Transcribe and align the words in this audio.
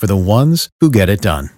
for 0.00 0.08
the 0.08 0.14
ones 0.14 0.70
who 0.80 0.90
get 0.90 1.08
it 1.08 1.20
done. 1.20 1.50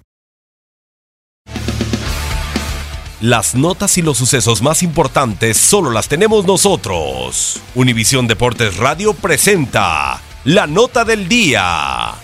Las 3.21 3.55
notas 3.55 3.97
y 3.99 4.03
los 4.03 4.19
sucesos 4.19 4.63
más 4.63 4.83
importantes 4.83 5.57
solo 5.57 5.93
las 5.93 6.09
tenemos 6.09 6.45
nosotros. 6.45 7.61
Univisión 7.77 8.27
Deportes 8.27 8.79
Radio 8.79 9.15
presenta 9.15 10.21
la 10.45 10.67
nota 10.67 11.05
del 11.05 11.29
día. 11.29 12.15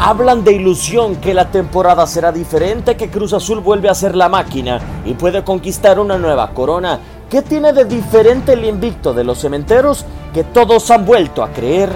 Hablan 0.00 0.42
de 0.42 0.54
ilusión 0.54 1.16
que 1.16 1.32
la 1.32 1.52
temporada 1.52 2.04
será 2.08 2.32
diferente, 2.32 2.96
que 2.96 3.08
Cruz 3.08 3.32
Azul 3.32 3.60
vuelve 3.60 3.88
a 3.88 3.94
ser 3.94 4.16
la 4.16 4.28
máquina 4.28 4.80
y 5.06 5.14
puede 5.14 5.44
conquistar 5.44 6.00
una 6.00 6.18
nueva 6.18 6.50
corona. 6.50 6.98
¿Qué 7.30 7.42
tiene 7.42 7.72
de 7.72 7.84
diferente 7.84 8.54
el 8.54 8.64
invicto 8.64 9.14
de 9.14 9.22
los 9.22 9.40
cementeros 9.40 10.04
que 10.34 10.44
todos 10.44 10.90
han 10.90 11.06
vuelto 11.06 11.44
a 11.44 11.50
creer? 11.50 11.90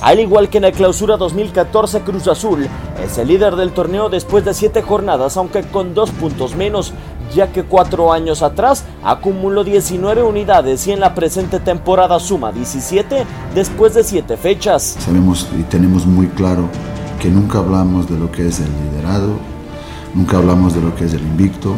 Al 0.00 0.18
igual 0.18 0.48
que 0.48 0.58
en 0.58 0.62
la 0.62 0.72
clausura 0.72 1.18
2014, 1.18 2.00
Cruz 2.00 2.26
Azul 2.26 2.66
es 3.04 3.18
el 3.18 3.28
líder 3.28 3.56
del 3.56 3.72
torneo 3.72 4.08
después 4.08 4.44
de 4.44 4.54
siete 4.54 4.82
jornadas, 4.82 5.36
aunque 5.36 5.62
con 5.62 5.94
dos 5.94 6.10
puntos 6.10 6.56
menos, 6.56 6.94
ya 7.34 7.52
que 7.52 7.62
cuatro 7.62 8.12
años 8.12 8.42
atrás 8.42 8.84
acumuló 9.04 9.64
19 9.64 10.22
unidades 10.22 10.86
y 10.86 10.92
en 10.92 11.00
la 11.00 11.14
presente 11.14 11.60
temporada 11.60 12.18
suma 12.20 12.52
17 12.52 13.24
después 13.54 13.94
de 13.94 14.02
siete 14.02 14.38
fechas. 14.38 14.96
Sabemos 14.98 15.46
y 15.58 15.62
tenemos 15.64 16.06
muy 16.06 16.28
claro 16.28 16.68
que 17.20 17.28
nunca 17.28 17.58
hablamos 17.58 18.08
de 18.08 18.18
lo 18.18 18.32
que 18.32 18.48
es 18.48 18.60
el 18.60 18.68
liderado, 18.90 19.34
nunca 20.14 20.38
hablamos 20.38 20.74
de 20.74 20.80
lo 20.80 20.94
que 20.96 21.04
es 21.04 21.12
el 21.12 21.20
invicto. 21.20 21.76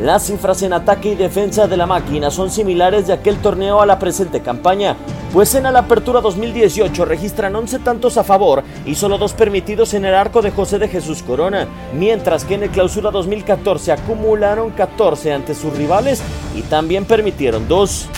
Las 0.00 0.24
cifras 0.26 0.62
en 0.62 0.72
ataque 0.72 1.12
y 1.12 1.14
defensa 1.14 1.68
de 1.68 1.76
la 1.76 1.86
máquina 1.86 2.30
son 2.30 2.50
similares 2.50 3.06
de 3.06 3.12
aquel 3.12 3.36
torneo 3.36 3.82
a 3.82 3.86
la 3.86 3.98
presente 3.98 4.40
campaña, 4.40 4.96
pues 5.32 5.54
en 5.54 5.62
la 5.62 5.78
apertura 5.78 6.20
2018 6.20 7.04
registran 7.04 7.56
11 7.56 7.78
tantos 7.78 8.18
a 8.18 8.24
favor 8.24 8.62
y 8.84 8.94
solo 8.94 9.16
dos 9.16 9.32
permitidos 9.32 9.94
en 9.94 10.04
el 10.04 10.14
arco 10.14 10.42
de 10.42 10.50
José 10.50 10.78
de 10.78 10.88
Jesús 10.88 11.22
Corona, 11.22 11.66
mientras 11.94 12.44
que 12.44 12.54
en 12.54 12.64
el 12.64 12.70
clausura 12.70 13.10
2014 13.10 13.92
acumularon 13.92 14.70
14 14.70 15.32
ante 15.32 15.54
sus 15.54 15.74
rivales 15.76 16.22
y 16.54 16.62
también 16.62 17.06
permitieron 17.06 17.66
dos 17.66 18.08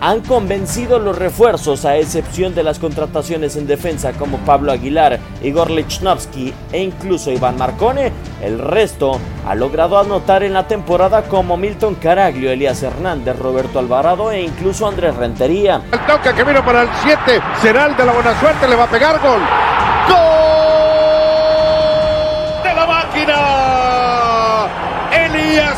han 0.00 0.20
convencido 0.20 0.98
los 0.98 1.18
refuerzos 1.18 1.84
a 1.84 1.96
excepción 1.96 2.54
de 2.54 2.62
las 2.62 2.78
contrataciones 2.78 3.56
en 3.56 3.66
defensa 3.66 4.12
como 4.12 4.38
Pablo 4.38 4.72
Aguilar, 4.72 5.18
Igor 5.42 5.70
Lichnowsky 5.70 6.52
e 6.72 6.82
incluso 6.82 7.30
Iván 7.30 7.56
Marcone. 7.56 8.12
El 8.42 8.58
resto 8.58 9.18
ha 9.46 9.54
logrado 9.54 9.98
anotar 9.98 10.42
en 10.42 10.52
la 10.52 10.66
temporada 10.66 11.22
como 11.22 11.56
Milton 11.56 11.94
Caraglio, 11.96 12.50
Elías 12.50 12.82
Hernández, 12.82 13.38
Roberto 13.38 13.78
Alvarado 13.78 14.30
e 14.30 14.42
incluso 14.42 14.86
Andrés 14.86 15.16
Rentería. 15.16 15.82
El 15.92 16.00
toque 16.00 16.34
que 16.34 16.44
vino 16.44 16.64
para 16.64 16.82
el 16.82 16.88
7 17.02 17.40
será 17.60 17.86
el 17.86 17.96
de 17.96 18.04
la 18.04 18.12
buena 18.12 18.38
suerte, 18.38 18.68
le 18.68 18.76
va 18.76 18.84
a 18.84 18.90
pegar. 18.90 19.20
¡Gol! 19.20 19.40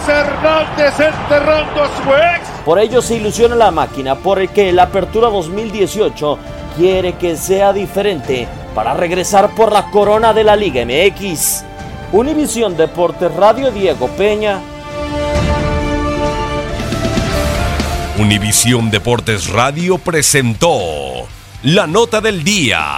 Hernández 0.09 0.99
enterrando 0.99 1.85
a 1.85 1.89
su 1.89 2.11
ex. 2.11 2.49
Por 2.65 2.79
ello 2.79 3.03
se 3.03 3.17
ilusiona 3.17 3.55
la 3.55 3.71
máquina, 3.71 4.17
porque 4.17 4.73
la 4.73 4.85
apertura 4.85 5.29
2018 5.29 6.39
quiere 6.77 7.15
que 7.15 7.37
sea 7.37 7.73
diferente 7.73 8.47
para 8.75 8.95
regresar 8.95 9.55
por 9.55 9.73
la 9.73 9.91
corona 9.91 10.33
de 10.33 10.45
la 10.45 10.57
Liga 10.57 10.85
MX. 10.85 11.65
Univisión 12.13 12.77
Deportes 12.77 13.35
Radio 13.35 13.71
Diego 13.71 14.09
Peña. 14.09 14.61
Univisión 18.19 18.91
Deportes 18.91 19.49
Radio 19.49 19.99
presentó 19.99 21.29
la 21.63 21.87
nota 21.87 22.21
del 22.21 22.43
día. 22.43 22.98